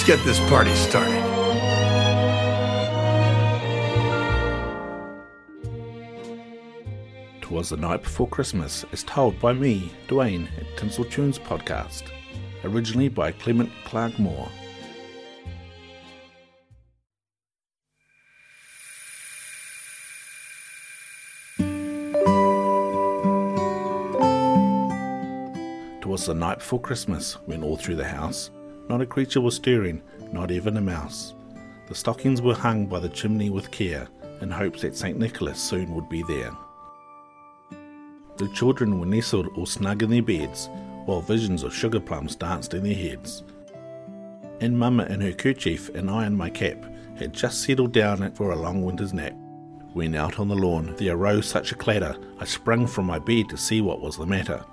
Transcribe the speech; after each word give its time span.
Let's 0.00 0.16
get 0.16 0.24
this 0.24 0.40
party 0.48 0.74
started. 0.76 1.12
Twas 7.42 7.68
the 7.68 7.76
night 7.76 8.02
before 8.02 8.26
Christmas, 8.26 8.86
as 8.92 9.02
told 9.02 9.38
by 9.40 9.52
me, 9.52 9.92
Dwayne, 10.08 10.48
at 10.58 10.78
Tinsel 10.78 11.04
Tunes 11.04 11.38
podcast, 11.38 12.04
originally 12.64 13.10
by 13.10 13.32
Clement 13.32 13.70
Clarke 13.84 14.18
Moore. 14.18 14.48
Twas 26.00 26.24
the 26.24 26.34
night 26.34 26.60
before 26.60 26.80
Christmas, 26.80 27.34
when 27.44 27.62
all 27.62 27.76
through 27.76 27.96
the 27.96 28.08
house 28.08 28.50
not 28.90 29.00
a 29.00 29.06
creature 29.06 29.40
was 29.40 29.54
stirring, 29.54 30.02
not 30.32 30.50
even 30.50 30.76
a 30.76 30.80
mouse. 30.80 31.34
The 31.86 31.94
stockings 31.94 32.42
were 32.42 32.56
hung 32.56 32.86
by 32.86 32.98
the 32.98 33.08
chimney 33.08 33.48
with 33.48 33.70
care, 33.70 34.08
in 34.40 34.50
hopes 34.50 34.82
that 34.82 34.96
St. 34.96 35.16
Nicholas 35.16 35.60
soon 35.60 35.94
would 35.94 36.08
be 36.08 36.24
there. 36.24 36.50
The 38.36 38.48
children 38.48 38.98
were 38.98 39.06
nestled 39.06 39.46
all 39.56 39.64
snug 39.64 40.02
in 40.02 40.10
their 40.10 40.22
beds, 40.22 40.68
while 41.04 41.20
visions 41.20 41.62
of 41.62 41.72
sugar 41.72 42.00
plums 42.00 42.34
danced 42.34 42.74
in 42.74 42.82
their 42.82 42.96
heads. 42.96 43.44
And 44.60 44.76
Mamma 44.76 45.04
in 45.04 45.20
her 45.20 45.32
kerchief 45.32 45.88
and 45.90 46.10
I 46.10 46.26
in 46.26 46.36
my 46.36 46.50
cap 46.50 46.84
had 47.16 47.32
just 47.32 47.62
settled 47.62 47.92
down 47.92 48.28
for 48.32 48.50
a 48.50 48.56
long 48.56 48.82
winter's 48.82 49.14
nap. 49.14 49.34
When 49.92 50.16
out 50.16 50.40
on 50.40 50.48
the 50.48 50.56
lawn 50.56 50.96
there 50.98 51.14
arose 51.14 51.46
such 51.46 51.70
a 51.70 51.76
clatter, 51.76 52.16
I 52.40 52.44
sprung 52.44 52.88
from 52.88 53.06
my 53.06 53.20
bed 53.20 53.50
to 53.50 53.56
see 53.56 53.82
what 53.82 54.00
was 54.00 54.16
the 54.16 54.26
matter. 54.26 54.64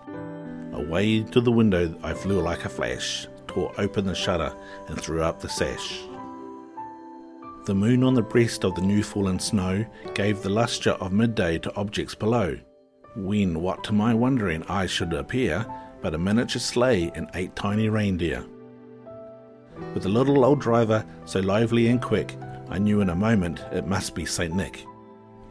Away 0.73 1.21
to 1.21 1.39
the 1.39 1.51
window 1.51 1.93
I 2.01 2.15
flew 2.15 2.41
like 2.41 2.65
a 2.65 2.69
flash, 2.69 3.27
tore 3.57 3.73
open 3.79 4.05
the 4.05 4.13
shutter, 4.13 4.53
and 4.87 5.01
threw 5.01 5.23
up 5.23 5.39
the 5.39 5.49
sash. 5.49 6.03
The 7.65 7.73
moon 7.73 8.03
on 8.03 8.13
the 8.13 8.21
breast 8.21 8.63
of 8.63 8.75
the 8.75 8.81
new 8.81 9.01
fallen 9.01 9.39
snow 9.39 9.83
gave 10.13 10.43
the 10.43 10.49
lustre 10.49 10.91
of 10.91 11.11
midday 11.11 11.57
to 11.59 11.75
objects 11.75 12.13
below, 12.13 12.55
when 13.15 13.59
what 13.59 13.83
to 13.85 13.93
my 13.93 14.13
wondering 14.13 14.61
eyes 14.69 14.91
should 14.91 15.11
appear 15.13 15.65
but 16.03 16.13
a 16.13 16.17
miniature 16.19 16.59
sleigh 16.59 17.11
and 17.15 17.27
eight 17.33 17.55
tiny 17.55 17.89
reindeer. 17.89 18.45
With 19.95 20.05
a 20.05 20.09
little 20.09 20.45
old 20.45 20.61
driver 20.61 21.03
so 21.25 21.39
lively 21.39 21.87
and 21.87 21.99
quick, 21.99 22.35
I 22.69 22.77
knew 22.77 23.01
in 23.01 23.09
a 23.09 23.15
moment 23.15 23.59
it 23.71 23.87
must 23.87 24.13
be 24.13 24.25
St. 24.25 24.53
Nick. 24.53 24.85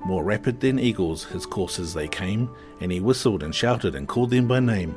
More 0.05 0.23
rapid 0.23 0.61
than 0.61 0.79
eagles 0.79 1.25
his 1.25 1.45
coursers 1.45 1.93
they 1.93 2.07
came, 2.07 2.49
and 2.81 2.93
he 2.93 3.01
whistled 3.01 3.43
and 3.43 3.53
shouted 3.53 3.97
and 3.97 4.07
called 4.07 4.31
them 4.31 4.47
by 4.47 4.61
name. 4.61 4.95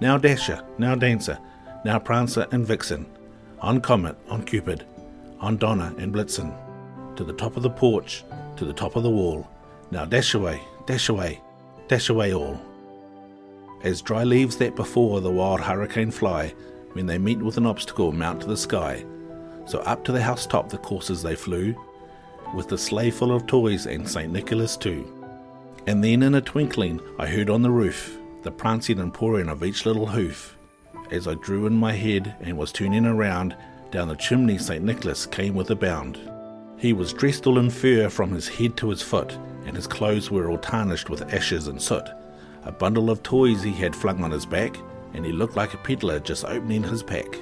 Now 0.00 0.18
Dasher, 0.18 0.64
now 0.76 0.96
Dancer, 0.96 1.38
now 1.84 1.98
Prancer 1.98 2.46
and 2.50 2.66
Vixen, 2.66 3.06
on 3.60 3.80
Comet, 3.80 4.16
on 4.28 4.42
Cupid, 4.44 4.84
on 5.40 5.56
Donner 5.56 5.94
and 5.98 6.12
Blitzen, 6.12 6.52
to 7.16 7.24
the 7.24 7.32
top 7.32 7.56
of 7.56 7.62
the 7.62 7.70
porch, 7.70 8.24
to 8.56 8.64
the 8.64 8.72
top 8.72 8.96
of 8.96 9.02
the 9.02 9.10
wall. 9.10 9.48
Now 9.90 10.04
dash 10.04 10.34
away, 10.34 10.60
dash 10.86 11.08
away, 11.08 11.40
dash 11.86 12.08
away 12.08 12.34
all. 12.34 12.60
As 13.82 14.02
dry 14.02 14.24
leaves 14.24 14.56
that 14.56 14.74
before 14.74 15.20
the 15.20 15.30
wild 15.30 15.60
hurricane 15.60 16.10
fly, 16.10 16.52
when 16.92 17.06
they 17.06 17.18
meet 17.18 17.38
with 17.38 17.56
an 17.56 17.66
obstacle, 17.66 18.10
mount 18.10 18.40
to 18.40 18.48
the 18.48 18.56
sky. 18.56 19.04
So 19.66 19.78
up 19.80 20.04
to 20.04 20.12
the 20.12 20.22
housetop 20.22 20.68
the 20.68 20.78
coursers 20.78 21.22
they 21.22 21.36
flew, 21.36 21.76
with 22.54 22.68
the 22.68 22.78
sleigh 22.78 23.10
full 23.10 23.32
of 23.32 23.46
toys 23.46 23.86
and 23.86 24.08
St. 24.08 24.32
Nicholas 24.32 24.76
too. 24.76 25.14
And 25.86 26.02
then 26.02 26.22
in 26.22 26.34
a 26.34 26.40
twinkling 26.40 27.00
I 27.18 27.26
heard 27.26 27.50
on 27.50 27.62
the 27.62 27.70
roof 27.70 28.18
the 28.42 28.50
prancing 28.50 28.98
and 28.98 29.14
pawing 29.14 29.48
of 29.48 29.62
each 29.62 29.86
little 29.86 30.06
hoof. 30.06 30.57
As 31.10 31.26
I 31.26 31.34
drew 31.34 31.66
in 31.66 31.74
my 31.74 31.92
head 31.92 32.36
and 32.40 32.58
was 32.58 32.70
turning 32.70 33.06
around, 33.06 33.56
down 33.90 34.08
the 34.08 34.16
chimney 34.16 34.58
St. 34.58 34.84
Nicholas 34.84 35.24
came 35.24 35.54
with 35.54 35.70
a 35.70 35.76
bound. 35.76 36.20
He 36.76 36.92
was 36.92 37.14
dressed 37.14 37.46
all 37.46 37.58
in 37.58 37.70
fur 37.70 38.10
from 38.10 38.30
his 38.30 38.46
head 38.46 38.76
to 38.76 38.90
his 38.90 39.00
foot, 39.00 39.38
and 39.64 39.74
his 39.74 39.86
clothes 39.86 40.30
were 40.30 40.50
all 40.50 40.58
tarnished 40.58 41.08
with 41.08 41.32
ashes 41.32 41.66
and 41.66 41.80
soot. 41.80 42.04
A 42.64 42.72
bundle 42.72 43.08
of 43.08 43.22
toys 43.22 43.62
he 43.62 43.72
had 43.72 43.96
flung 43.96 44.22
on 44.22 44.30
his 44.30 44.44
back, 44.44 44.76
and 45.14 45.24
he 45.24 45.32
looked 45.32 45.56
like 45.56 45.72
a 45.72 45.78
peddler 45.78 46.20
just 46.20 46.44
opening 46.44 46.82
his 46.82 47.02
pack. 47.02 47.38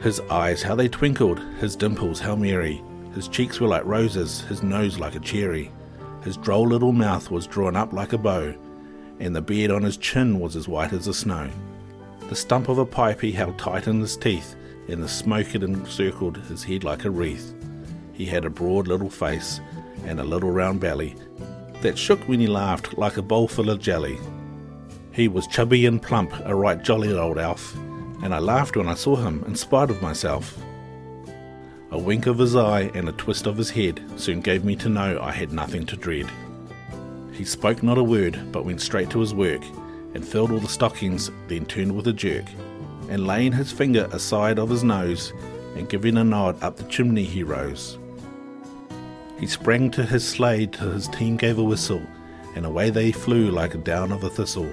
His 0.00 0.18
eyes, 0.30 0.62
how 0.62 0.74
they 0.74 0.88
twinkled, 0.88 1.38
his 1.60 1.76
dimples, 1.76 2.18
how 2.18 2.34
merry. 2.34 2.82
His 3.14 3.28
cheeks 3.28 3.60
were 3.60 3.68
like 3.68 3.84
roses, 3.84 4.40
his 4.42 4.64
nose 4.64 4.98
like 4.98 5.14
a 5.14 5.20
cherry. 5.20 5.70
His 6.24 6.36
droll 6.36 6.66
little 6.66 6.92
mouth 6.92 7.30
was 7.30 7.46
drawn 7.46 7.76
up 7.76 7.92
like 7.92 8.12
a 8.12 8.18
bow, 8.18 8.52
and 9.22 9.36
the 9.36 9.40
beard 9.40 9.70
on 9.70 9.84
his 9.84 9.96
chin 9.96 10.40
was 10.40 10.56
as 10.56 10.66
white 10.66 10.92
as 10.92 11.06
the 11.06 11.14
snow. 11.14 11.48
The 12.28 12.34
stump 12.34 12.68
of 12.68 12.78
a 12.78 12.84
pipe 12.84 13.20
he 13.20 13.30
held 13.30 13.56
tight 13.56 13.86
in 13.86 14.00
his 14.00 14.16
teeth, 14.16 14.56
and 14.88 15.00
the 15.00 15.08
smoke 15.08 15.46
had 15.46 15.62
encircled 15.62 16.38
his 16.38 16.64
head 16.64 16.82
like 16.82 17.04
a 17.04 17.10
wreath. 17.10 17.54
He 18.12 18.26
had 18.26 18.44
a 18.44 18.50
broad 18.50 18.88
little 18.88 19.08
face 19.08 19.60
and 20.04 20.18
a 20.18 20.24
little 20.24 20.50
round 20.50 20.80
belly 20.80 21.14
that 21.82 21.96
shook 21.96 22.18
when 22.22 22.40
he 22.40 22.48
laughed 22.48 22.98
like 22.98 23.16
a 23.16 23.22
bowl 23.22 23.46
full 23.46 23.70
of 23.70 23.80
jelly. 23.80 24.18
He 25.12 25.28
was 25.28 25.46
chubby 25.46 25.86
and 25.86 26.02
plump, 26.02 26.32
a 26.44 26.54
right 26.54 26.82
jolly 26.82 27.16
old 27.16 27.38
elf, 27.38 27.76
and 28.24 28.34
I 28.34 28.40
laughed 28.40 28.76
when 28.76 28.88
I 28.88 28.94
saw 28.94 29.14
him 29.14 29.44
in 29.46 29.54
spite 29.54 29.90
of 29.90 30.02
myself. 30.02 30.58
A 31.92 31.98
wink 31.98 32.26
of 32.26 32.38
his 32.38 32.56
eye 32.56 32.90
and 32.94 33.08
a 33.08 33.12
twist 33.12 33.46
of 33.46 33.56
his 33.56 33.70
head 33.70 34.02
soon 34.16 34.40
gave 34.40 34.64
me 34.64 34.74
to 34.76 34.88
know 34.88 35.20
I 35.20 35.30
had 35.30 35.52
nothing 35.52 35.86
to 35.86 35.96
dread. 35.96 36.28
He 37.32 37.44
spoke 37.44 37.82
not 37.82 37.98
a 37.98 38.02
word, 38.04 38.38
but 38.52 38.64
went 38.64 38.80
straight 38.80 39.10
to 39.10 39.20
his 39.20 39.34
work, 39.34 39.62
and 40.14 40.26
filled 40.26 40.52
all 40.52 40.60
the 40.60 40.68
stockings, 40.68 41.30
then 41.48 41.64
turned 41.64 41.96
with 41.96 42.06
a 42.06 42.12
jerk, 42.12 42.44
and 43.08 43.26
laying 43.26 43.52
his 43.52 43.72
finger 43.72 44.08
aside 44.12 44.58
of 44.58 44.68
his 44.68 44.84
nose, 44.84 45.32
and 45.74 45.88
giving 45.88 46.18
a 46.18 46.24
nod 46.24 46.62
up 46.62 46.76
the 46.76 46.84
chimney 46.84 47.24
he 47.24 47.42
rose. 47.42 47.98
He 49.40 49.46
sprang 49.46 49.90
to 49.92 50.04
his 50.04 50.26
sleigh 50.28 50.66
till 50.66 50.92
his 50.92 51.08
team 51.08 51.36
gave 51.36 51.58
a 51.58 51.64
whistle, 51.64 52.02
and 52.54 52.66
away 52.66 52.90
they 52.90 53.10
flew 53.10 53.50
like 53.50 53.74
a 53.74 53.78
down 53.78 54.12
of 54.12 54.22
a 54.22 54.30
thistle. 54.30 54.70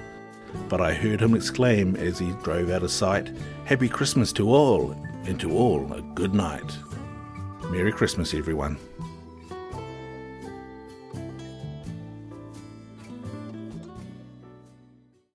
But 0.68 0.80
I 0.80 0.92
heard 0.92 1.20
him 1.20 1.34
exclaim 1.34 1.96
as 1.96 2.18
he 2.18 2.32
drove 2.42 2.70
out 2.70 2.82
of 2.82 2.90
sight, 2.90 3.30
Happy 3.64 3.88
Christmas 3.88 4.32
to 4.34 4.50
all, 4.50 4.92
and 5.24 5.40
to 5.40 5.56
all 5.56 5.92
a 5.92 6.02
good 6.02 6.34
night. 6.34 6.76
Merry 7.70 7.92
Christmas, 7.92 8.34
everyone. 8.34 8.78